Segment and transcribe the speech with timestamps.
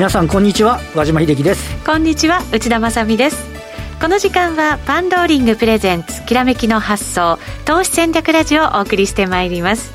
[0.00, 0.80] 皆さんこんにちは。
[0.94, 1.84] 和島秀樹です。
[1.84, 3.36] こんにちは内田まさです。
[4.00, 9.92] この時間はパンローリングプレゼンツきらめきの発想投資戦略ラジオをお送りしてまいります。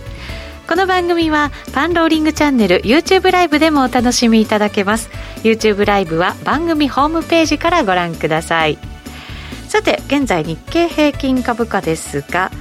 [0.67, 5.09] この番組はパンローリングチャンネル YouTube ライブでもお楽しみいただけます。
[5.41, 8.77] YouTube ライブは番組ホームページからご覧ください。
[9.67, 12.51] さて現在日経平均株価ですが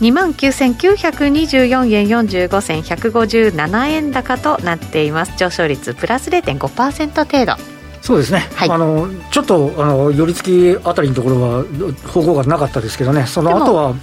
[0.00, 5.32] 2万9924円45銭157円高となっています。
[5.36, 7.78] 上昇率プラス0.5%程度。
[8.00, 11.64] そうですね、はい、あのちょっとあの寄り付きあたりのところは
[12.06, 13.94] 方向がなかったですけどね、その後は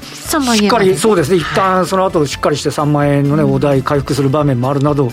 [0.56, 5.12] しっかり、そうですね、一旦その後しっかりして3万円のね、お題回復する場面もあるなど、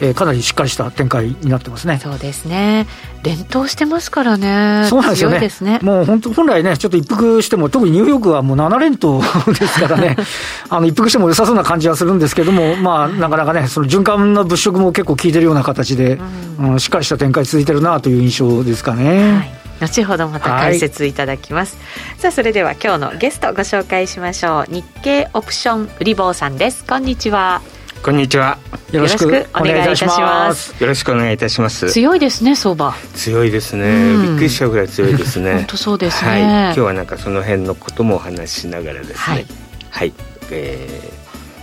[0.00, 1.98] えー、かなりしっかりした展開になってますね。
[2.02, 2.86] そうですね。
[3.22, 4.86] 連投してますからね。
[4.88, 5.78] そうなんですよね。
[5.78, 9.20] ねもう本当本来ね、ちょっと一服しても、特にニューヨークはもう7連投
[9.52, 10.16] ですからね、
[10.70, 16.18] あの一服しても良さそうな感じはするんですけども、まあ、なかなかね、その循環の物色も結構効いてるような形で、
[16.58, 19.32] うん、うん、しっかりした展開続いてるなという印象ですかね。
[19.34, 27.62] はい後ほどまた解説いただきます、はい、さあそれでは今日のゲストご紹介しましょう日経オプション売り坊さんですこんにちは
[28.02, 28.56] こんにちは。
[28.92, 30.82] よろしくお願いいたします。
[30.82, 31.92] よろしくお願いいたします。
[31.92, 32.94] 強いですね、相場。
[33.14, 34.16] 強いですね。
[34.22, 35.56] びっくりしちゃうぐらい強いですね。
[35.56, 36.40] 本当そうですね、はい。
[36.40, 39.14] 今日はなんかその辺のこともお話ししながらですね。
[39.14, 39.46] はい。
[39.90, 40.14] はい、
[40.50, 41.12] え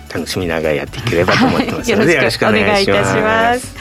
[0.10, 3.76] ー、楽しみながらやっていければと思ってますので、 よろしくお願いいたします。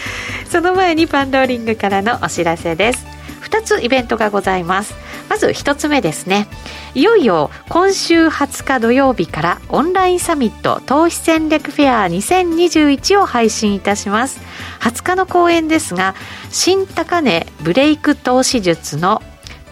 [0.51, 3.05] その前にパンローリングからのお知らせです。
[3.51, 4.95] 2つイベントがございます。
[5.37, 6.49] まず1つ目ですね。
[6.95, 14.41] いよいよ今週20日土曜日からオンラインサミット投資戦略フェア2021を配信いたします
[14.81, 16.15] 20日の講演ですが
[16.49, 19.21] 新高値ブレイク投資術の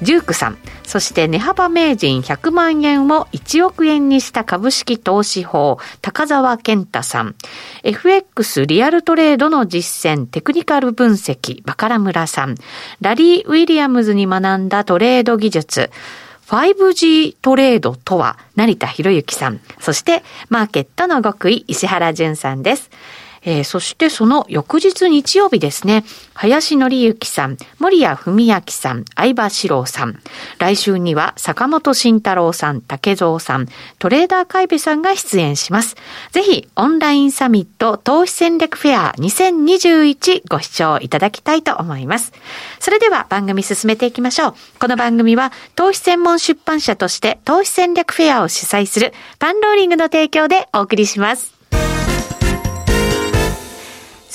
[0.05, 7.35] デュークさんそして値幅名人100万円を1億円にした株式投資法、高沢健太さん。
[7.83, 12.55] FX リアルトレードの実践、テクニカル分析、バカラ村さん。
[13.01, 15.91] ラリー・ウィリアムズに学んだトレード技術、
[16.49, 19.61] 5G トレードとは、成田博之さん。
[19.81, 22.91] そして、マーケットの極意、石原淳さんです。
[23.45, 30.21] えー、そしてその翌日日曜日ですね、林則之さん、森谷文明さん、相葉史郎さん、
[30.59, 33.69] 来週には坂本慎太郎さん、竹蔵さん、
[33.99, 35.97] トレーダー海部さんが出演します。
[36.33, 42.33] ぜひ、オンラインサミット投資戦略フェア2021ご視聴いただきたいと思います。
[42.81, 44.55] それでは番組進めていきましょう。
[44.79, 51.64] この番組は投資専門出版社として投資戦略フェアを主催するパンローリングの提供でお送りします。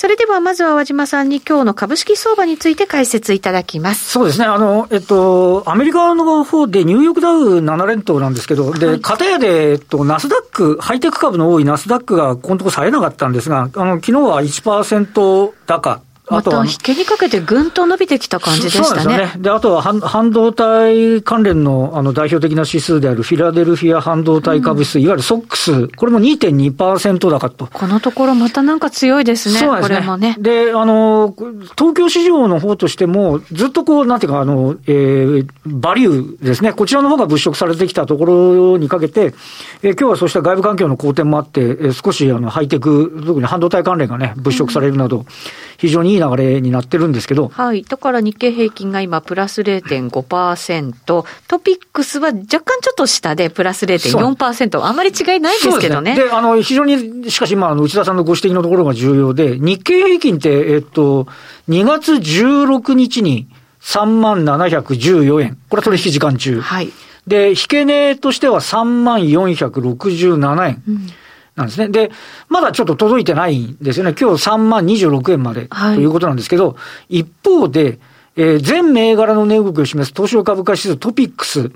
[0.00, 4.08] それではまずは和島さんに今日の株式相場について解説いただきます。
[4.08, 4.46] そうですね。
[4.46, 16.00] あの、えっと、アメリカの方でニューヨークダウ7連投なんですけど、で、片やで、えっと、ナスダック、ハイテク株の多いナスダックがこのところさえなかったんですが、あの、昨日は1%高。
[16.30, 18.86] また引けにかけてぐんと伸びてきた感じでしたね。
[18.86, 19.42] そうですね。
[19.42, 27.66] で、あとは半半導体関連のあの代表的な指数であるフィラデルフィア半導体株指数、うん、いわゆるソックス、これも2.2%高と。
[27.66, 29.58] このところまたなんか強いですね。
[29.58, 29.96] そうですね。
[29.96, 30.36] これもね。
[30.38, 31.34] で、あの、
[31.76, 36.72] 東京市場の方としても、ずっとこう、なんていうか、あの、えー、バリューですね。
[36.72, 39.34] こちらの方が物色されてきたところにかけて、
[39.82, 45.26] えー、今日はそうした外部環境の好転もあって、えー、少しあの、ハイテク、特に半導体関連がね、物色されるなど、
[45.78, 47.48] 非常にいい流れになってるんですけど。
[47.48, 47.82] はい。
[47.82, 50.92] だから日経平均が今プラス0.5%、
[51.48, 54.82] トピックスは若干ちょっと下でプラス0.4%。
[54.82, 56.14] あんまり違いないんですけどね。
[56.14, 61.26] で、ね、あの、非常に、しかし今、あの、内田さんのご指摘のところが重要で、日経平均って、えっと、
[61.68, 63.48] 2月16日に
[63.82, 65.58] 3万714円。
[65.68, 66.60] これは取引時間中。
[66.60, 66.90] はい。
[67.26, 70.82] で、引け値としては3万467円。
[70.88, 71.06] うん
[71.60, 71.88] なんですね。
[71.88, 72.10] で、
[72.48, 74.14] まだちょっと届いてないんですよね。
[74.18, 76.76] 今日3万26円までということなんですけど、は
[77.08, 77.98] い、一方で、
[78.36, 81.70] えー、全銘柄の値動きを示す東証株価指数トピックス。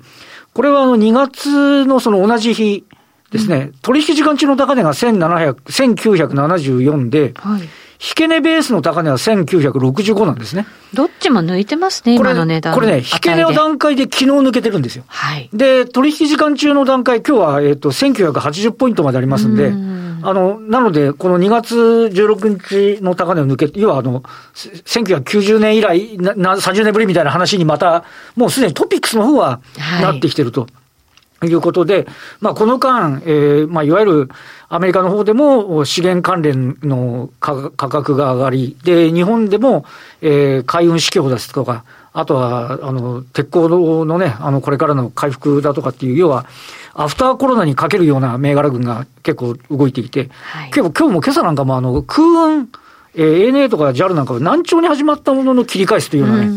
[0.53, 2.85] これはあの2月のその同じ日
[3.31, 7.63] ですね、うん、取引時間中の高値が1700、1974で、はい
[8.01, 10.67] 引け値ベースの高値は1965なんですね。
[10.93, 12.75] どっちも抜いてますね、今の値段。
[12.75, 15.05] これね、引け値の段階で昨日抜けてるんですよ。
[15.07, 15.49] はい。
[15.53, 24.23] で、取引時間中の段階、今日は、えっ、と、1980ポイントまでありますんで、んあの、なので、この2月16日の高値を抜け、要はあの、
[24.55, 28.05] 1990年以来な、な、30年ぶりみたいな話にまた、
[28.37, 29.61] もうすでにトピックスの方は
[30.01, 30.63] なってきてると。
[30.63, 30.71] はい
[31.47, 32.07] いうことで、
[32.41, 34.29] まあ、この間、えー、まあ、いわゆる
[34.69, 39.85] アメリカの方でも資源関連の価格が上がり、で、日本でも、
[40.21, 46.47] えー、海運市況ですとか、あとは、あの、鉄鋼のね、あの、これからの回復だとかっていう、要は、
[46.95, 52.69] アフターコロナにかけるような銘柄群が結構動いていて、はい、結構今日も今朝なんかもあの、空運、
[53.17, 56.53] えー、ANA とか JAL なんかは軟調に始まったものの切り返すというようなね、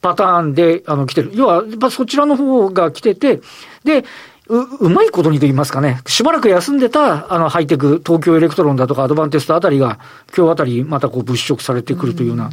[0.00, 1.30] パターンで、あの、来てる。
[1.34, 3.40] 要は、やっぱそちらの方が来てて、
[3.84, 4.04] で、
[4.48, 9.98] う、うまいことにと言いますかね、しばらく休んでた、あの、ハイテク、東京エレクトロンだとかアドバンテストあたりが、
[10.36, 12.50] 今日あたりまたこう物色されてくるというような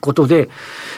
[0.00, 0.48] ことで、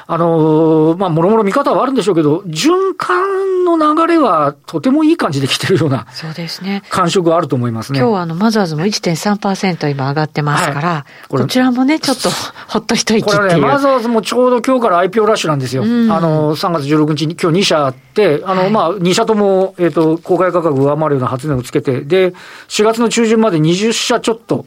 [0.06, 6.82] あのー、まあ、もろもろ見方はあるんでしょうけど、循環の流れはとてもいい感じで来てるような、そうですね。
[6.88, 7.98] 感触はあると思いますね。
[7.98, 12.30] 今日はあの、マザーズも1.3%今上がってますから、はい、こちらもね、ちょっと
[12.68, 13.22] ほっと一息。
[13.22, 15.82] これね、マザーズもちょうど今日から IPO ラッシュなんですよ。
[15.82, 22.34] うん、あの、3月16日に今日2社あって、あの、はい、まあ、2社とも、えっ、ー、と、公開価格上回るような発電をつけて、で、
[22.68, 24.66] 4月の中旬まで20社ちょっと、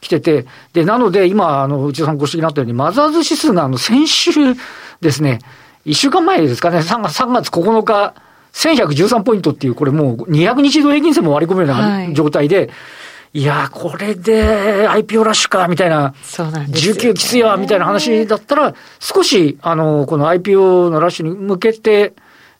[0.00, 4.30] 来てて、で、なので、今、あの、内田さんご指摘になったように、マザーズ指数が、あの、先週
[5.00, 5.40] ですね、
[5.86, 8.14] 1週間前ですかね、3月 ,3 月9日、
[8.52, 12.70] 1113ポイントっていう、これもう200日移動平均線も割り込むような状態で、はい
[13.32, 22.12] いやこれで IPO ラッシュか、みたいな、そうなんです19きついわ、みたいな話だったら、少し、あの、この IPO のラッシュに向けて、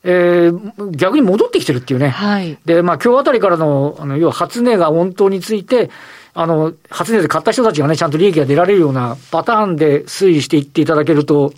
[0.04, 2.10] えー、逆に戻ってきてるっていうね。
[2.10, 2.56] はい。
[2.64, 5.90] で、まあ今日あたりからの、あの、要は初値が温当について、
[6.32, 11.52] あの、初値で買った人たちがね、ちゃんと利益が出られるようなパターンで推移していっていただけると、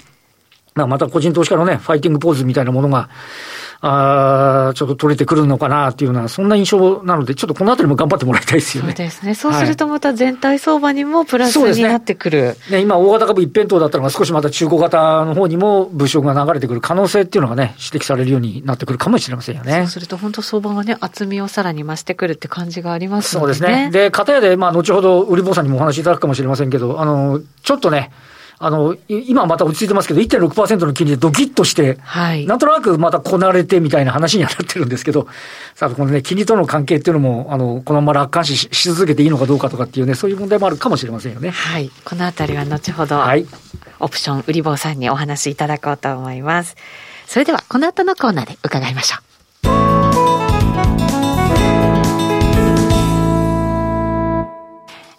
[0.75, 3.11] また個人投資家のね、ファイティングポーズみたいなものが、
[3.85, 8.91] あちょっと取れてくるのかなっていうような、そんな印象なので、ちょっとこのあたりも頑張ってもらいたいですよね。
[8.91, 9.35] そうですね。
[9.35, 12.57] そうするとまた全体相場にもプラスになってくる。
[12.71, 19.81] ね、ね、今、大型株一辺倒だったのが少しまた中古型の方にも物色が流れてくる可能性っていうのがね、指摘されるようになってくるかもしれませんよね。
[19.81, 23.41] そうすると本当相場がね、厚みをさらに増してくるって感じがありますね。
[23.41, 23.91] そうですね。
[23.93, 28.13] で、片やで、まあ、後ほど、売り坊さんにもお話しいただくかもしれませんけど、あの、ちょっとね、
[28.65, 35.27] あの、今また落ち着いてますけど、1.6%の金利でドキッとして、はい、なんとなくまたこなれてみたいな話にはなってるんですけど、
[35.75, 41.51] さあ、このね、金利との関係っていうのも、あの、このまま楽観視し続けていいのかどうかとかっていうね、そういう問題もあるかもしれませんよね。
[41.51, 41.91] はい。
[42.05, 43.45] このあたりは後ほど、はい、
[43.99, 46.77] オプション売り坊さんにお話しいただこうと思います。
[47.27, 49.32] それでは、この後のコーナーで伺いましょう。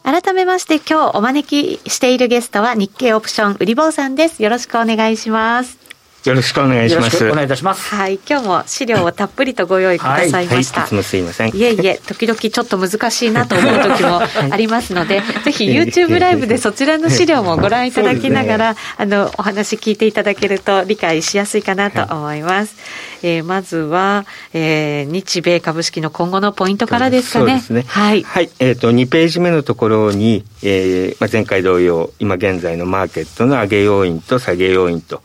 [0.04, 4.44] 改めまして今日お招きしているゲストは日経オプション売り坊さんです。
[4.44, 5.80] よろしくお願いします。
[6.26, 7.26] よろしくお願いします。
[7.26, 7.96] お願いいたします。
[7.96, 10.82] はい、今日も資料をたっぷりとご用意くださいました。
[10.82, 11.56] はい、はい、いつもすいません。
[11.56, 14.22] いえいえ、時々ちょっと難しいなと思う時も
[14.52, 22.76] ありますので、ぜひ YouTube ライブでそちらの資料もご覧いただきながら、ね、あの、お話聞いていただけると理解しやすいかなと思います。
[22.76, 27.46] はい、えー、まずは、えー、日米株式の今後のポイントからですかね。
[27.46, 27.84] そうですね。
[27.88, 28.24] はい。
[28.24, 28.50] はい。
[28.60, 35.22] えっ、ー、と、2ページ目のところに、えー、まあ、前回同様、今現在のマーケットの上げ要因と下げ要因と、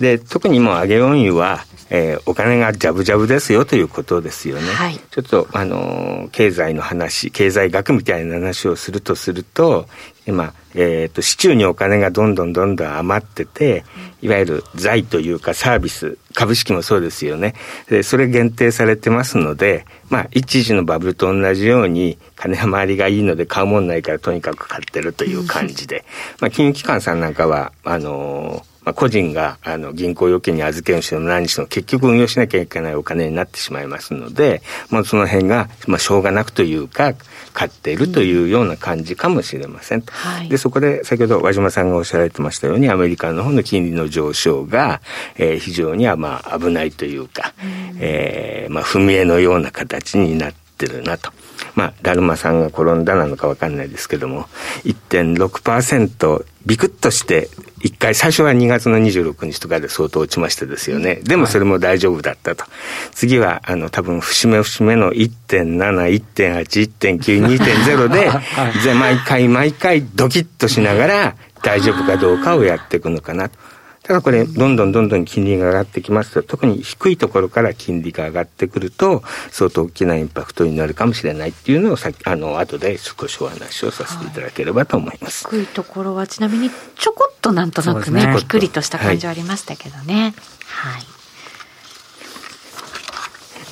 [0.00, 4.68] で、特にもう上げ要因は、えー、お金がジャブジャブですよということですよね。
[4.72, 9.88] はい、ちょっと、あのー、経済の話、経済学みたいな話をするとすると、
[10.26, 13.84] 今、えっ、ー、と、市中にお金がどんどんどんどん余ってて、
[14.22, 17.54] いわゆる財というかサービス、株式もそうですよね。
[17.88, 26.04] で、それ限定されてますので、まあ、一時のバブルと同じように、金は回りがいいので買うもんないからとにかく買ってるという感じで、
[26.40, 37.14] まあ、金融機関さんなんかは、あのーまあ、個人があの銀行預金に預けるしろ何しろ結局運用しなきゃいけないお金になってしまいますので、まあ、その辺が、まあ、しょうがなくというか
[37.52, 40.02] 買っているというような感じかもしれません。
[40.02, 45.00] はい、でそこで先ほど和島さんがおっしゃられてましたようにアメリカの方の金利の上昇が、
[45.36, 51.30] えー、非常にはまあ危ないというか、うん、えー、まあ、踏み絵のような形になってるなと。
[51.76, 54.46] まあ、だるまさんが転んだなのかわかんないですけども、
[54.84, 57.48] 1.6%ビクッとして
[57.82, 61.16] 一回、最初は2月の26日とかで相当落ちましたですよね。
[61.22, 62.64] でもそれも大丈夫だったと。
[63.12, 68.42] 次は、あの、多分、節目節目の1.7、1.8、1.9、2.0で、 は
[68.90, 73.69] い、毎回毎回ドキッとしながら大丈夫かどうかをやっていくのかなと。
[74.02, 85.46] ただこれ、どんどんどんどん金利が上がってきますと、特に低いところから金利が上がってくると、相当大きなインパクトになるかもしれないっていうのをさあの、後で少しお話をさせていただければと思います。
[85.46, 90.34] はい、低いところはちなみにちょこっとなんとなくね、ねぴっくりとした感じはありましたけどね。
[90.66, 91.20] はい、はい。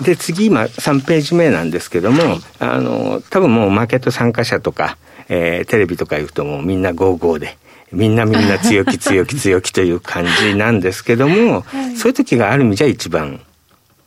[0.05, 4.97] で、次、今、3ページ目なんですけども、はい、あの、多分もうマーケット参加者とか、
[5.29, 7.59] えー、テレビとか行くともうみんな55で、
[7.93, 13.41] みんなみんな強気 強気強気という感じなんですけども、はい、そういう時がある意味じゃ一番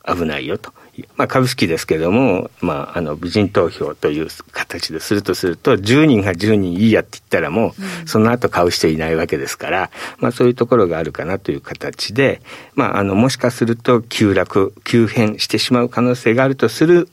[0.06, 0.72] 危ないよと。
[1.16, 7.74] まあ、株式ですけども、まあ、あの、美人投票という形でするとすると、10人が10人いいやって言ったらも
[8.06, 12.42] う、その後買う人いないわけですから、まあ、そういうところがあるかなという形で、
[12.76, 17.08] まあ、あの、もしかすると急落、急変してしまう可能性があるとする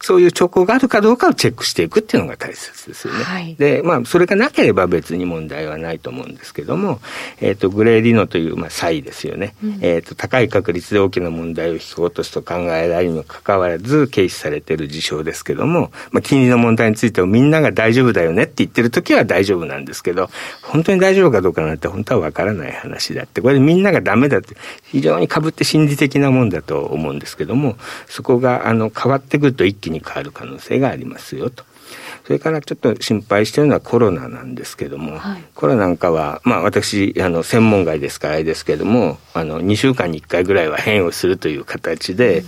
[0.00, 3.24] そういう兆候があるかどうかをチェックしていくっていうのが大切ですよね。
[3.24, 7.00] はい、で、まあ、それがなければ別に問題はないと思うんですけども、
[7.40, 9.54] えっ、ー、と、グレーリノという、まあ、差異ですよね。
[9.62, 20.30] うん、えっ、と、高い確率で大きな問題を引き落とすと考えられるにもかかわらず、軽視されている事象ですけども、まあ、金利の問題についてもみんなが大丈夫だよねって言ってる時は大丈夫なんですけど、
[20.62, 31.64] 本当に大丈夫かどうかなんて本当はわからない話であって、これみんながダメだって、非常に被って心理的なもんだと思うんですけども、そこが、あの、変わってくると一気に変わる可能性がありますよと。
[32.24, 42.44] それからちょっと心配してるのはコロナなんですけども、はい、コロナなんかは、まあ私、あの、専門外ですからあれですけども、あの、2週間に1回ぐらいは変異をするという形で、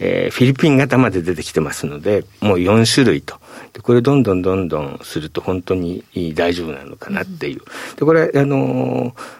[0.00, 3.38] えー、フィリピン型まで出てきてますので、もう4種類と。
[3.72, 6.02] でこれどんどんどんどんすると本当に
[6.34, 7.60] 大丈夫なのかなっていう。
[7.96, 9.39] で、これ、あのー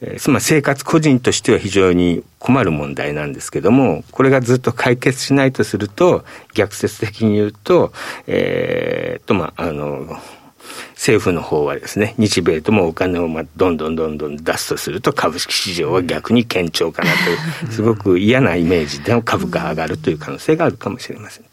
[0.00, 6.24] えー、まあ、生活個人としては非常に困る問題なんですけども、これがずっと解決しないとすると、
[6.54, 7.92] 逆説的に言うと、
[8.26, 10.18] えー、と、まあ、あの、
[10.92, 21.44] 政府の方はですね、日米ともお金をまあどんどんどんどん出すとすると株式市場は逆に堅調かなという、 すごく嫌なイメージで株価が上がるという可能性があるかもしれません。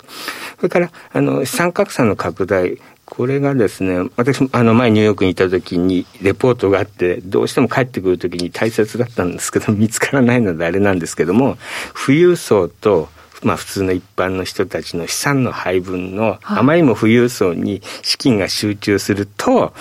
[0.58, 11.58] それから、あの、資産格差の拡大、これがですね、私、あの、前ニューヨークにいた時にレポートがあって、どうしても帰ってくる時に大切だったんですけど、 見つからないのであれなんですけども、
[11.94, 13.10] 富裕層と、
[13.44, 19.74] まあ普通の一般の人たちの資産の配分の、あまりにも富裕層に資金が集中すると、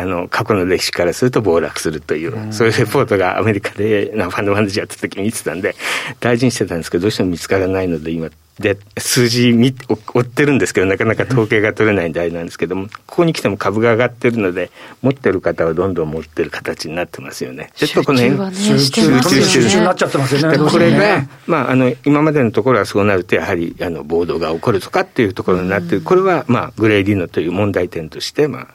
[0.00, 5.76] あの、過去の歴史からすると暴落するという、そういうレポートがアメリカでファンドマネージャーやった時に見てたんで、
[6.20, 8.30] 大事にしてたんですけど、どうしても見つからないので、今、
[8.60, 17.70] で、数字見、追ってるんですけど、なかなか統計が取れないんであれなんですけども、ここに来ても株が上がってるので、持ってる方はどんどん持ってる形になってますよね。
[17.74, 20.58] ちょっとこの辺、ね、集中集中になっちゃってますよね。
[20.58, 26.02] これが、まあ、あの、今までのところはそうなると、やはり、あの、暴動が起こるとかっていうところになってる。
[26.02, 28.68] これは、まあ、グレーリノという問題点として、まあ、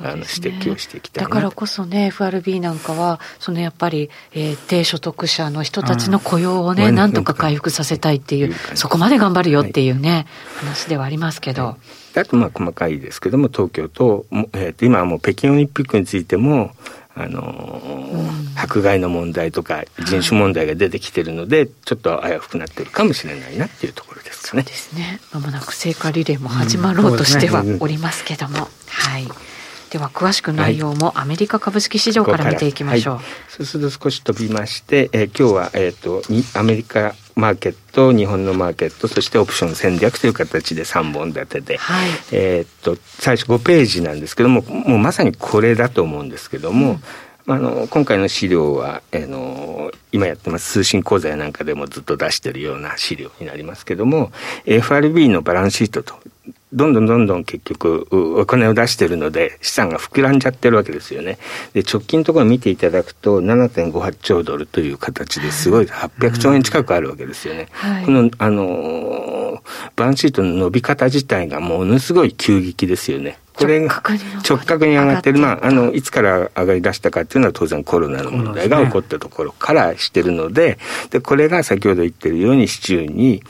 [0.00, 11.64] あの指摘をしていきたいだからこそね、FRB なんかは、そのやっぱり、えー、低所得者の人たちの雇用をね、なんとか回復させたいっていう、そこまで頑張るよっていうね、はい、話ではありますけど。
[11.64, 11.76] は
[12.16, 16.72] い、あと、まあ、細かいですけども、東京と、えー、と今はもう北京オリンピックについても、
[17.18, 24.62] あのー、迫害の問題とか人種問題が出てきてるので、はい、ちょっと危うくなってるかもしれないなっていうところですかね。
[24.62, 25.20] そうですね。
[25.32, 28.62] まもなく聖火リレーも始まろうとしてはおりますけども、うん。
[28.62, 29.26] ね、はい。
[29.90, 33.14] では詳しく内容もアメリカ株式市場から見ていきましょう。
[33.16, 46.98] はい、そうすると少し飛びまして、えー、今日は、えーと、とアメリカマーケット日本のマーケットそしてオプション戦略という形で3本立てで、はい、えっと最初5ページなんですけどももうまさにこれだと思うんですけども、
[47.46, 54.32] うん、あの今回の資料は、えー、の今やってます通信講座やなんかでもずっと出してるような資料になりますけども
[54.66, 56.18] FRB のバランスシートと
[56.72, 61.38] どんどんどんどん結局お金を出してるので資産が膨らんじゃってるわけですよね。
[61.72, 67.68] で直近のところ見ていただくと7.58兆ドルという形ですごい800兆円近くあるわけですよね。
[67.72, 69.62] はい、このあの
[69.96, 73.38] バランスシートの伸び方自体がものすごい急激ですよね。
[73.58, 74.02] これが
[74.48, 80.78] 直角に上がってる、まあ、あの、いつから上がり出したかっていうのは当然コロナの問題が起こったところからしてるので、
[81.10, 83.42] で、これが先ほど言ってるように市中に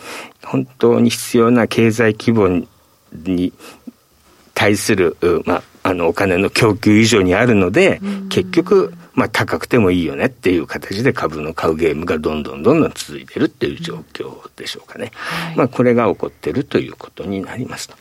[0.42, 2.66] 本当に必要な経済規模
[3.12, 3.52] に
[4.54, 15.10] 対する、まあ、あのお金の供給以上にあるので、結局、まあ、高くてもいいよねっていう形で株の買うゲームがどんどんどんどん続いてるっていう状況でしょうかね。
[15.14, 17.96] はい、まあ、これが起こってるということになりますと。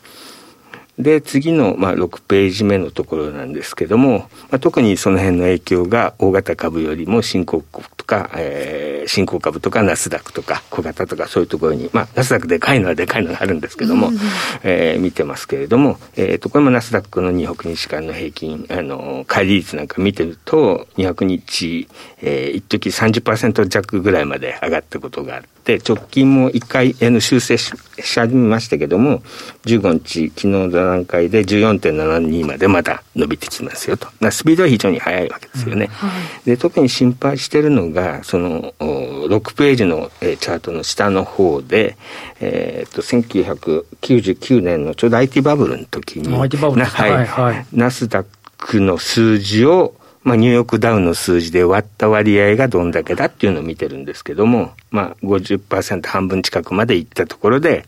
[0.98, 14.18] で、次の、まあ、6ページ目のところなんですけども、まあ、特にその辺の影響が大型株よりも新興国とか、えー、新興株とかナスダックとか小型とかそういうところに、まあ、ナスダックでかいのはでかいのがあるんですけども、うん、
[14.64, 21.88] えー、見てますけれども、えー、と、これもナスダックの200日間の平均、あの、乖離率なんか見てると、200日、
[22.22, 29.22] えー、一時30%弱ぐらいまで上がったことがあって、直近も1回、あの、修正し始めましたけども、
[29.64, 34.08] 15日、昨日の段階で14.72までまだ伸びてきますよと。
[34.30, 35.90] スピードは非常に速いわけですよね。
[36.02, 36.08] うん。
[36.08, 41.96] はい、で特に心配してるのが、その、6ページの、えー、チャートの下の方で、
[42.40, 48.26] えー、っと、1999年のちょうど IT バブルの時に、IT バブルはい、はい、ナスダッ
[48.58, 49.94] クの数字を
[50.24, 57.84] まあ、ニューヨークダウンの数字で割った割合がどんだけだっていうのを見てるんですけども、まあ50、50%半分近くまでいったところで、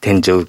[0.00, 0.46] 天井、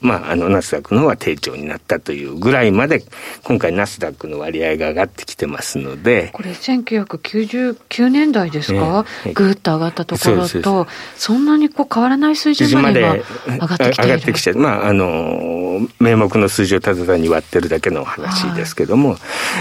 [0.00, 3.04] まあ、あの、ナスダックの方は低調になったというぐらいまで、
[3.44, 6.30] 今回ナスダックの割合が上がってきてますので。
[6.32, 13.00] これ1999年代ですか、えー、ぐーっと上がったところと、そんなにこう変わらない水準まで
[13.46, 19.18] 上がってきて上がってきて、まあ、あの、名目の数字をただ単に割ってるだけの話ですけども、はい、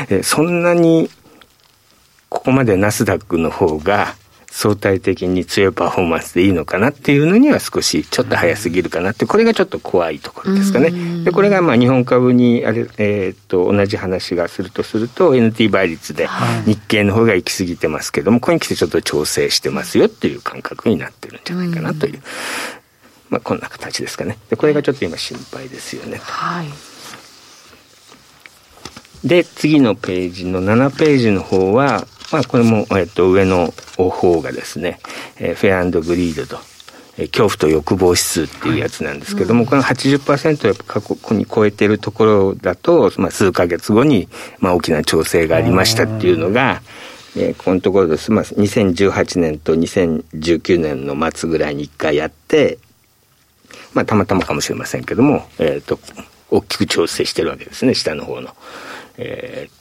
[0.09, 1.09] えそんなに、
[2.29, 4.15] ここまでナスダックの方が、
[4.53, 11.23] 相対的に強いパフォーマンスでいいのかなっていうのには少しちょっと早すぎるかなって、これがちょっと怖いところですかね。
[11.23, 16.27] で、これがまあ日本株にあれ、えー、っと、同じ話がするとすると、NT 倍率で
[16.65, 22.21] 日経の方が行き過ぎてますけども、ここに来てちょっと調整してますよっていう感覚になってるんじゃないかなという。
[23.29, 24.37] まあ、こんな形ですかね。
[24.49, 26.19] で、これがちょっと今心配ですよね。
[26.21, 26.67] はい。
[29.23, 34.99] で、次のページの7ページの方は、まあ、これも、えっと、上の方がですね、
[35.37, 36.61] えー、フェアグリードと、
[37.17, 46.81] えー、恐怖と欲望指数っていうやつなんですけども、はいうん、この80%やっぱ過去に超えてるところだと、まあ、数か月後に、まあ、大きな調整がありましたっていうのが、
[47.35, 48.31] えー、このところです。
[48.31, 52.77] まあ、2018年と2019年の末ぐらいに一回やって、
[53.93, 55.99] まあ、たまたまかもしれませんけども、えっ、ー、と、
[56.49, 58.55] 大きく調整してるわけですね、下の方の。
[59.17, 59.80] えー、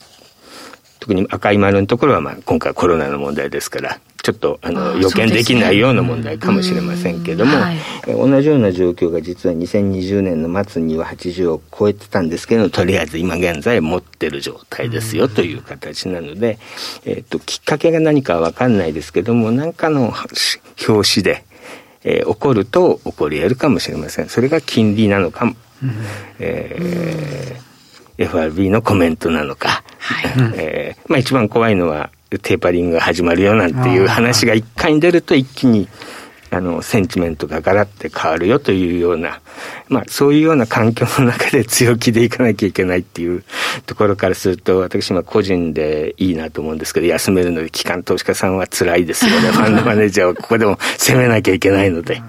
[1.00, 7.76] 特に赤い丸のところは、まあ、今回コロナの問題ですから、ちょっとあの予見できないような問題かもしれませんけども、はい、
[8.06, 16.58] 同じような状況が実は2020年の末には80を超えてたんですけどとりあえず今現在持ってる状態ですよという形なので、
[17.06, 20.12] えーと、きっかけが何かは分かんないですけども何かの
[20.86, 21.44] 表紙で、
[22.04, 24.28] えー、起こると起こり得るかもしれません。
[24.28, 25.54] それが金利なのかも、
[26.38, 27.70] えー
[28.20, 35.88] FRB のコメントなのか、はい、えー、まあ一番怖いのはテーパリングが始まるよなんていう話が一回に出ると一気に
[36.52, 39.40] あの、センチメントがガラって変わるよというような、
[39.88, 43.44] まあ、そういうような環境の中で強気でいかなきゃいけないっていう
[43.86, 49.50] ところからすると、私今個人でいいなと思うんですけど、休めるので、機関投資家さんは辛いですよね。
[49.52, 52.20] ファンドマネージャーはここでも攻めなきゃいけないので。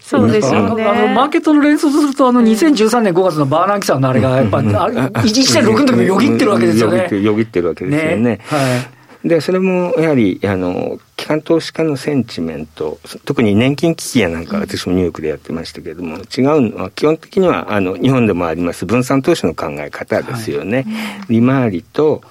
[0.00, 0.84] そうですよね。
[0.84, 7.08] あの、マーケットの連想すると、あの、2013年5月のバーナンキさんのあれが、やっぱ、1.6の時もよぎってるわけですよね。
[7.20, 8.16] よぎってるわけですよね。
[8.16, 8.56] ねは
[8.92, 8.95] い。
[9.26, 16.22] で、それもやはり、あの、機関投資家のセンチメント、特に年金危機やなんか私もニューヨークでやってましたけれども、違う
[16.60, 20.84] のは基本的にはあの日本でもあります分散投資の考え方ですよね。
[20.86, 22.22] はい、利回りと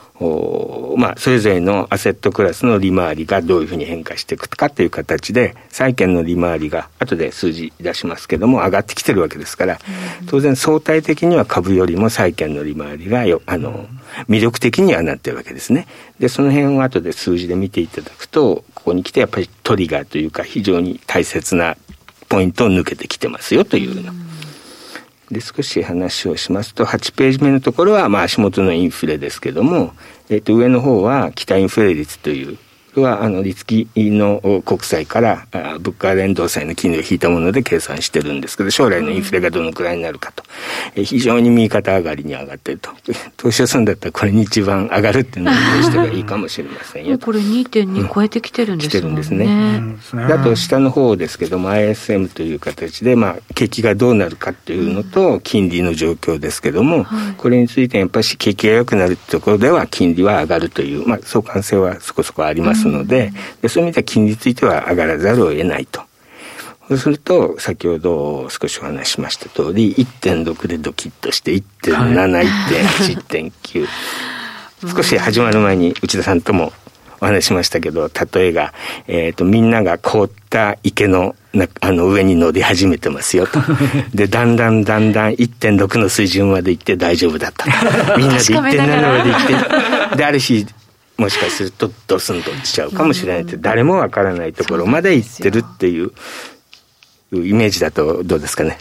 [0.98, 9.80] まあ、それぞれのアセットクラスの利回りがどういうふうに変化していくかという形で、債券の利回りが、後で数字出しますけども、上がってきてるわけですから、
[10.28, 13.88] 当然相対的には株よりも債券の利回りがよ、あの、
[14.30, 15.86] 魅力的にはなってるわけですね。
[16.18, 21.76] で、その辺を後で数字で見ていただくと、ここに来てやっぱりトリガーというか、非常に大切な
[22.30, 24.14] ポイントを抜けてきてますよというの。
[25.36, 29.94] で、少し話をしますと、8ページ目のところは、まあ、足元のインフレですけども、
[30.30, 32.58] えっ、と、上の方は、北インフレ率という
[33.02, 35.48] は、あの、立木の国債から、
[35.80, 40.44] 物価連動債の金利を引いたもので計算してるんですけど、将来のインフレがどのくらいになるかと。
[40.96, 42.92] え非常に右肩上がりに上がってると。
[43.38, 45.54] 投資をするんだったらこれに一番上がるっていうのを
[45.84, 47.18] してはいいかもしれませんよ。
[47.20, 48.90] これ2.2超えてきてるんですね。
[48.90, 49.32] 来てるんです
[50.16, 50.24] ね。
[50.24, 57.06] あと下の方ですけども、ISM という形で、まあ、景気がどうなるかっていうのと、金利の状況ですけども、
[57.38, 66.02] これについてやっぱり景気が良くなるところでは、金利は上がるという、まあ、相関性はそこそこありますますので、でそういう意味では金利については上がらざるを得ないと。
[66.88, 73.88] そうすると、先ほど少しお話ししました通り、1.6でドキッとして、1.7、はい、1.8、1.9。
[74.96, 76.72] 少し始まる前に内田さんとも
[77.20, 78.74] お話しましたけど、例えが、
[79.08, 83.60] えっ、ー、と、みんなが凍った池のなあの上に乗り始めてますよと。
[84.14, 87.66] で、だんだんだんだん1.6の水準まで行って大丈夫だった。
[88.18, 88.72] みんなで1.7ま
[89.24, 90.68] で行って、で、ある日、
[91.18, 96.12] もしかするとドスンと落ちちゃうかもしれないって、誰もわからないところまで行ってるっていう
[97.32, 98.78] イメージだとどうですかね。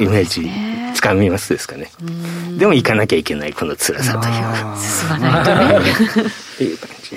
[0.00, 0.50] イメージ
[0.94, 1.90] つかみますですかね。
[2.58, 4.34] でも行かなきゃいけないこの辛さという
[4.78, 5.90] 進まないとね。
[6.54, 7.16] っていう感じ。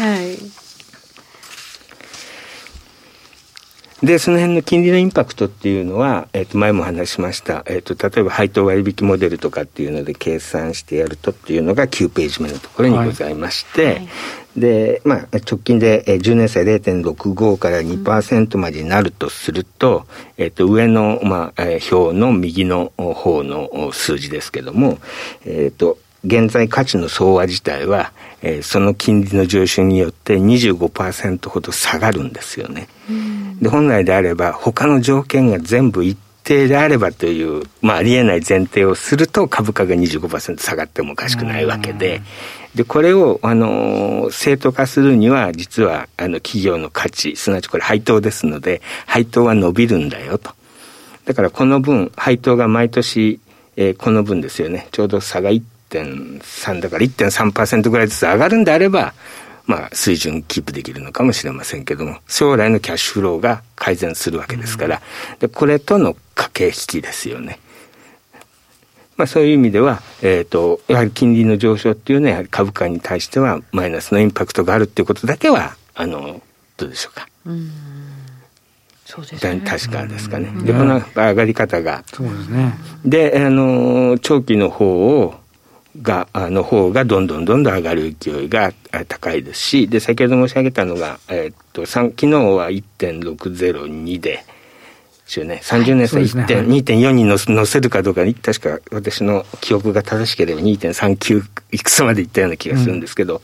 [0.00, 0.63] はい
[4.02, 7.64] で、その辺の金利のインパクトっていうのは、えっ、ー、と、前も話しました。
[7.66, 14.08] えっ、ー、と、例えば配当割引モデルとかっていうので計算してやるとっていうのが9ページ目のところにございまして、はいはい、
[14.56, 20.06] で、まあ、直近で10年債0.65から2%までになるとすると、
[20.38, 24.98] うん、えっ、ー、と、上の、まあ、表の右の方の数字ですけども、
[25.46, 32.88] えっ、と、現在価値の相和自体は、えー、その金利の上昇によって25%ほど下がるんですよね。
[33.60, 42.22] で本来であれば他の条件が全部一定であればという、まあ、ありえない前提をすると株価が25%下がってもおかしくないわけで、
[42.74, 50.50] で、これを、あの、正当化するには、実は、あの、企業の価値、すなわちこれ配当ですので、配当は伸びるんだよと。
[51.24, 53.38] だからこの分、配当が毎年、
[53.76, 54.88] えー、この分ですよね。
[54.90, 55.50] ちょうど差が
[56.02, 59.14] 1.3だから1.3%ぐらいずつ上がるんであれば、
[59.66, 65.00] まあ、水準キープできるのかもしれませんけども、将来のキャッシュフローが改善するわけですから、
[65.38, 67.60] でこれとの駆け引きですよね。
[69.16, 76.42] まあ、そういう意味では、えっ、ー、と、やはり金利の上昇っていうのは、やはり株価に対してはマイナスのインパクトがあるっていうことだけは、あの、
[76.76, 77.28] どうでしょうか。
[77.46, 77.70] うん
[79.06, 79.60] そうですね。
[79.64, 80.50] 確かですかね。
[80.64, 82.02] で、この上がり方が。
[82.06, 82.74] そうですね。
[83.04, 85.34] で、あの、長期の方を、
[86.02, 88.72] が、あの方がどんどんどんどん上がる勢いが
[89.08, 94.44] 高いですし、で、先ほど申し上げたのが、えっと、昨日は1.602で、
[95.24, 95.60] ですよね。
[95.62, 103.40] 30年差1.2.4に乗せるかどうかに、確か私の記憶が正しければ2.39いくつまでいったような気がするんですけど、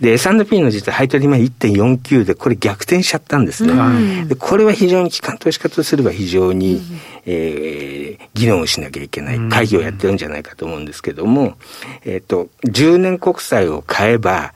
[0.00, 3.72] うん、で、S&P の実は配当利回り1.49で、これ逆転しちゃったんですね。
[3.72, 11.54] うん、でこれは非常に機関投資家とすれば非常に、うん、えー、議論をしなきゃいけない会議をやってるんじゃないかと思うんですけども、
[12.04, 14.52] えっ、ー、と、10年国債を買えば、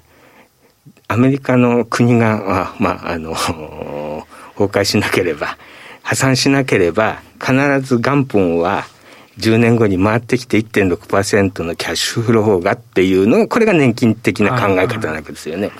[1.06, 3.34] アメリカの国が、あまあ、あの、
[4.58, 5.56] 崩壊しなければ、
[6.04, 8.84] 破産しなければ、必ず元本は
[9.38, 15.72] 10年後に回ってきて1.6%のキャッシュフローがっていうのが、これが年金的な考え方なわけですよね。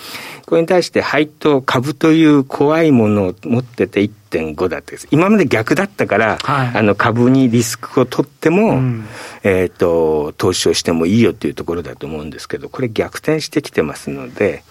[0.46, 4.00] これに対して配当、株という怖いものを持ってて
[4.34, 9.06] 1.5だって今まで逆だったから、はい、あの株にリスクを取っても、うん、
[9.42, 14.62] えっ、と、投資をしてもいいよっていうところだと思うんですけど、これ逆転してきてますので、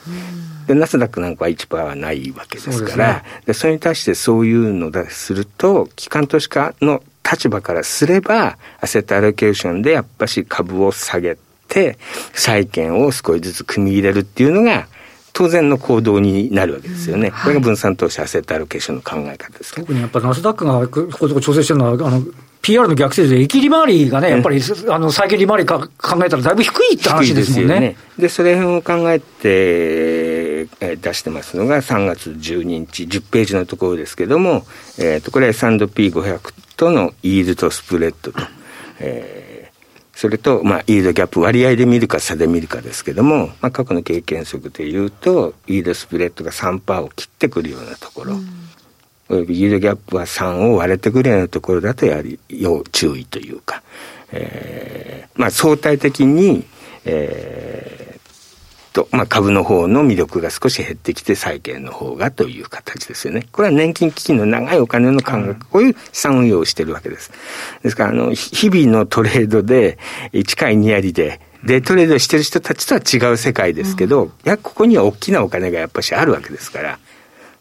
[0.68, 11.98] で、ナスダックなんかは1%はないわけですから、そで、それに対してそういうのだすると、機関投資家の立場からすれば、アセットアロケーションでやっぱし株を下げて、
[12.34, 14.88] 債券を少しずつ組み入れるっていうのが、
[15.34, 17.30] 当然の行動になるわけですよね。
[17.30, 22.24] うんはい、これが分散投資アセットアロケーションの考え方です特にやっぱナスダックがここ調整してるのは、あの、
[22.62, 27.74] PR の逆成で、駅利回りがね、やっぱり、あの、債券利回りか考えたらだいぶ低いって話ですもんね。
[27.74, 27.96] でね。
[28.18, 34.66] で、それを考えて、え出してますのが3月12日、10ページのところですけども、
[34.98, 38.40] えっ、ー、と、これは S&P500 とのイールドスプレッドと、
[39.00, 39.53] えー、
[40.16, 48.48] それと、まあ、イールドギャップ割合で見るか差で見るかですけども、まあ、過去の経験則でいうと、イールドスプレッドが3%を切ってくるようなところ、うん。
[49.30, 53.82] およびイールドギャップは3を割れてくるようなところだとやはり要注意というか、
[54.32, 56.66] えー、まあ相対的に、
[57.06, 58.03] えー、
[58.94, 63.48] と、まあ株の方の魅力が少し減ってきて債券の方がという形ですよね。
[63.52, 67.32] これは年金基金の長いお金の感覚、こういう資産運用をしてるわけです。
[67.82, 69.98] ですから、あの、日々のトレードで
[70.32, 77.00] 1回2割で、デイトレードしてる人たちとは違う世界ですけど、うん、いや、ここには大きなお金がやっぱしあるわけですから、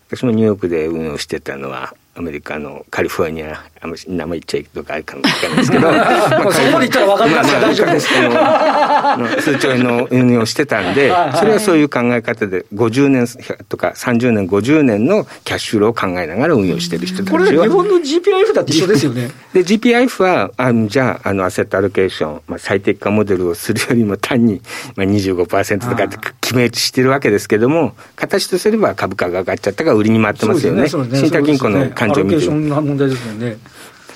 [0.08, 9.42] 私もニューヨークで運用してたのはアメリカのカリフォルニア、あんまり名前言っちゃいとかあるかもしれないですけど、 まあ、そこまで言ったら分かりますか大丈夫です。
[9.42, 13.26] 数兆円の運用してたんで、それはそういう考え方で、50年
[13.68, 17.38] とか30年、50年のキャッシュフローを考えながら運用してる人たちは。
[17.40, 19.30] これ日本の GPIF だって一緒ですよね。
[19.52, 24.62] で、GPIF は、あのじゃあ、あの、アセットアロケーション、まあ、最適化モデルをするよりも単に、
[24.94, 30.88] まあ、25%とかって決めしてるわけですけども、形とすれば株価が上がっちゃったから売りに回ってますよね。
[30.88, 32.50] 信託銀行の感情を見てる。
[32.52, 33.56] 問題ですよね。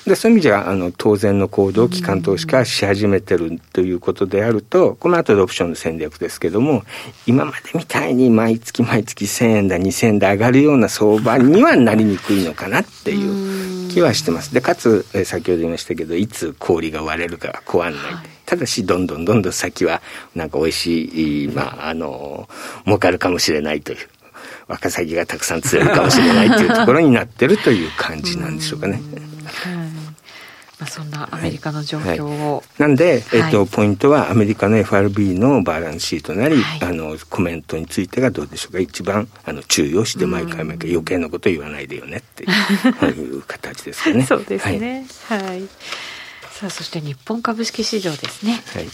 [0.05, 6.83] でそういう意味じゃあの当然の行動を機関投資家はし始めてるということであるとこの後でオプションの戦略ですけども
[7.25, 14.53] 今までみたいに毎月毎月1000円だ2000円だ上がるような相場にはなりにくいのかなっていう気はしてます。
[14.53, 17.99] でかつ、え先ほど言いましたけどいつ氷が割れるかは怖ない。
[17.99, 20.01] はいただし、どんどんどんどん先は、
[20.33, 22.47] なんか美味しい、まあ、あの、
[22.85, 23.97] 儲かるかもしれないという。
[24.67, 29.01] ワカサギがたくさん釣れるかもしれないというところになってるという感じなんでしょうかね。
[30.79, 38.79] まあ、そんなアメリカの状況を、はい、なんで、えっと、ポイントはアメリカの FRB のバランスシートなり、はい、あのコメントについてがどうでしょうか。
[38.79, 44.23] 一番あの注意をして毎回毎回余計なこと言わないでよねって いう形ですかね。
[44.23, 45.61] そうですね、はい、はい、
[46.51, 48.61] さあそして日本株式市場ですね。
[48.73, 48.89] はい、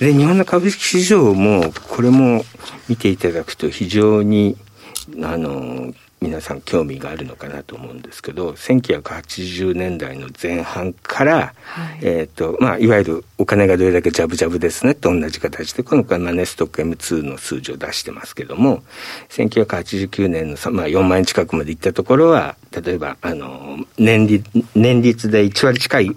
[0.00, 2.44] で日本の株式市場もこれも
[2.88, 4.56] 見ていただくと非常に
[5.22, 5.94] あの
[6.26, 18.82] 皆さん興味があるのかなと思うんですけど1980年代の前半から、はい、えーとまあ、いわゆるお金がどれだけジャブジャブですねと同じ形で今回マネストック M2 の数字を出してますけども
[19.28, 26.16] 1989年の、まあ、4万円近くまでいったところは例えばあの年率年率で1割近い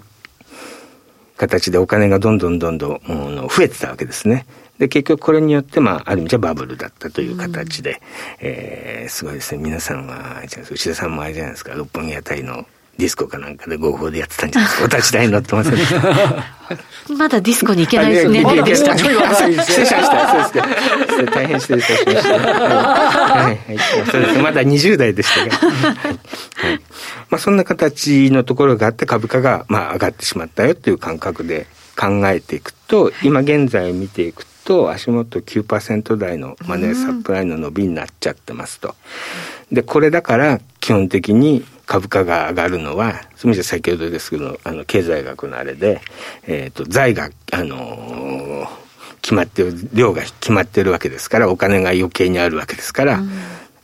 [1.36, 3.00] 形でお金がどんどんどんどん、
[3.48, 4.44] 増えてたわけですね。
[4.80, 7.96] で、結局これによって、まあ、ある意味じゃバブルだったという形で、うん、
[8.40, 9.62] えー、すごいですね。
[9.62, 12.64] 皆さんは、内田さんもあれじゃないですか、六本木あたりの
[12.96, 14.84] ディスコかなんかで合法でやってたんじゃないですか。
[14.86, 15.74] お立ち台に乗ってません
[17.18, 18.42] まだディスコに行けないですね。
[18.42, 20.28] まだディスコに行けないです失礼しました。
[20.28, 21.32] そうですか。
[21.34, 22.32] 大変失礼しました。
[22.32, 23.44] はい。
[23.44, 23.78] はい。
[24.10, 24.38] そうです。
[24.38, 25.56] まだ20代でしたが。
[25.56, 26.80] はい。
[27.28, 31.66] まあそんな形のところがあって株価がまあ上がってしまったよという感覚で
[31.98, 38.94] 考えていくと、今現在見ていくと足元9%台のマネーサプライの伸びになっちゃってますと。
[39.72, 46.00] で、これだから基本的に株価が上がるのは、すみません、先ほどですけど、あの、経済学のあれで、
[46.46, 48.68] えっ、ー、と、財が、あのー、
[49.22, 53.30] 決まってる、量が決まってるわけですから、お金が余計にあるわけですから、うん、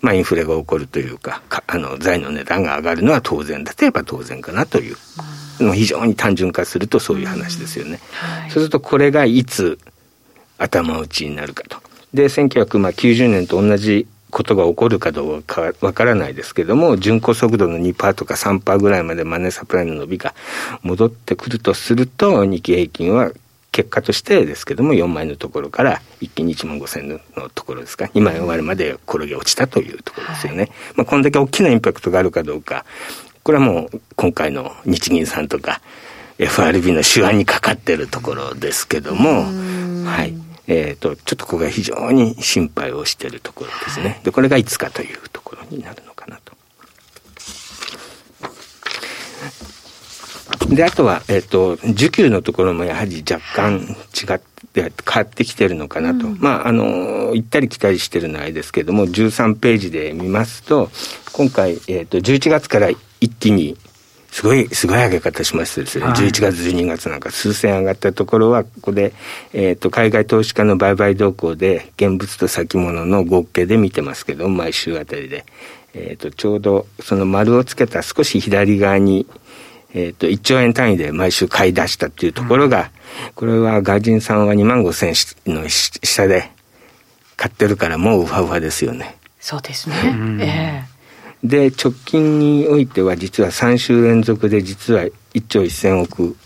[0.02, 4.96] まあ、インフレが起こるというか、かあの、財の値段が上がるのは当然だといえば当然かなという。
[5.58, 7.98] うん、非常に単純化するとそういう話ですよね。
[8.22, 9.80] うんはい、そうすると、これがいつ
[10.58, 11.78] 頭打ちになるかと。
[12.14, 20.34] で、1990年と同じことが起こるかどうかわからないですけども、巡航速度の2%とか3%ぐらいまでマネーサプライの伸びが
[20.82, 23.32] 戻ってくるとすると、日経平均は
[23.72, 27.20] 結果としてですけども、4万円のところから一気に1万5千の
[27.54, 30.58] ところですか、2万円終わるまで転げ落ちたというところですよね。
[30.58, 32.84] はい、まあ、こんだけ大きなインパクトがあるかどうか、
[33.42, 35.80] これはもう今回の日銀さんとか
[36.38, 39.44] FRB の手腕にかかってるところですけども、
[40.04, 40.34] はい。
[40.66, 44.20] えっ、ー、と、ちょっとここが非常に心配をしているところですね。
[44.24, 46.56] で、これがいつかというところになるのかなと。
[50.74, 56.26] で、あとは、えっ、ー、と、需給のところもやはり若干違って、変わってきてるのかなと。
[56.26, 60.90] うん、まあ、あの、行ったり来たりしてるのはあれですけども、13ページで見ますと、
[61.32, 63.76] 今回、えっ、ー、と、11月から一気に
[64.36, 69.14] すごい、すごい上げ方しましてですね、はい、11月、12月なんか数千上がったところは、ここで、
[69.54, 75.46] えっ、ー、と、海外投資家の売買動向で、現物と先物の合計で見てますけど、毎週あたりで。
[75.94, 79.26] えっ、ー、と、ちょうど、その丸をつけた少し左側に、
[79.94, 82.90] えっ、ー、と、1兆円単位で毎週買い出したっていうところが、
[83.28, 85.14] うん、これは外人さんは2万5千
[85.46, 86.50] の下で
[87.38, 89.16] 買ってるからもうウハウハですよね。
[89.40, 89.96] そうですね。
[90.42, 90.95] ええ
[91.42, 96.36] で、直近においては実は3週連続で実は1兆1000億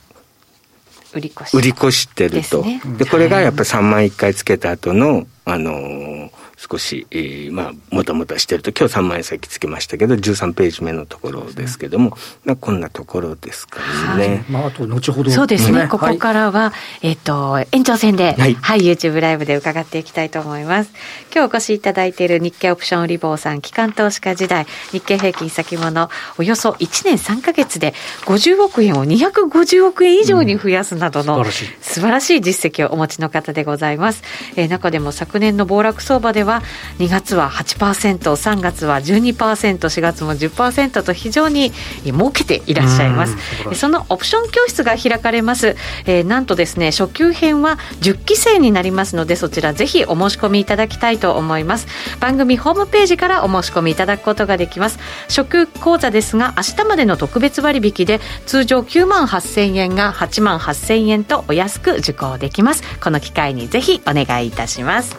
[1.13, 2.63] 売り越し売り越してると。
[2.63, 6.31] で、ね、これがやっぱり3万1回つけた後の、あのー、
[6.69, 13.81] 少し、えー、まあ、もたもたしてると、今日3万円先つけましたけど、13ページ目のところですけども、まあ、こんなところですか
[14.19, 14.27] ね。
[14.29, 20.93] はい、まあ、あと、後ほど、そうですね、ここからは、えっ、と、延長戦で、はい、はい、YouTube ライブで伺っていきたいと思います。
[21.35, 27.95] 今日お越しいただいている日経オプションリボーさん、機関投資家時代、日経平均先物、およそ1年3か月で
[28.27, 34.23] 50億円を250億円以上に増やすなどの、うん、素晴らしい実績をお持ちの方でございます。
[34.57, 36.63] えー、中でも昨年の暴落相場ではは
[36.99, 41.73] 2月は8%、3月は12%、4月も10%と非常に
[42.05, 43.37] 儲けていらっしゃいます。
[43.75, 45.77] そのオプション教室が開かれます。
[46.07, 51.87] えー、なんとですね、初級編は10期生になりますので、そちらぜひお申し込みいただきたいと思います。
[52.19, 54.99] 番組ホームページからお申し込みいただくことができます。
[55.29, 62.83] 初級講座ですが、明日までの特別割引で、通常9万8000円が8万8000円とお安く受講できます。
[63.01, 65.17] この機会にぜひお願いいたします。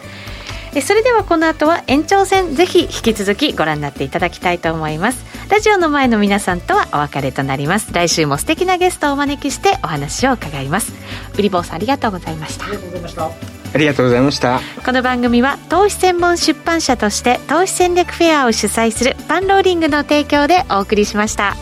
[0.80, 5.24] それではこの後は延長戦ぜひ引き続きご覧になっていただきたいと思います。
[5.50, 7.92] ラジオの前の皆さんとはお別れとなります。
[7.92, 10.92] 来週も素敵なゲストをお招きしてお話を伺います。
[11.36, 12.64] 売り坊さんありがとうございました。
[12.64, 13.30] ありがとうございました。
[13.74, 14.60] ありがとうございました。
[14.84, 21.54] この番組は投資専門出版社として投資戦略フェアを主催するパンローリングの提供でお送りしました。